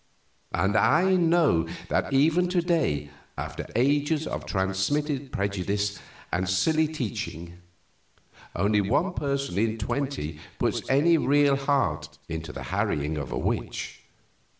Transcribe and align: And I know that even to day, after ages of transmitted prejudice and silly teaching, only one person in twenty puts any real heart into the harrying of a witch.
And 0.51 0.75
I 0.77 1.15
know 1.15 1.67
that 1.89 2.11
even 2.11 2.49
to 2.49 2.61
day, 2.63 3.11
after 3.37 3.67
ages 3.75 4.25
of 4.25 4.47
transmitted 4.47 5.31
prejudice 5.31 5.99
and 6.31 6.49
silly 6.49 6.87
teaching, 6.87 7.59
only 8.55 8.81
one 8.81 9.13
person 9.13 9.59
in 9.59 9.77
twenty 9.77 10.39
puts 10.57 10.81
any 10.89 11.19
real 11.19 11.55
heart 11.55 12.17
into 12.27 12.51
the 12.51 12.63
harrying 12.73 13.15
of 13.19 13.31
a 13.31 13.37
witch. 13.37 14.01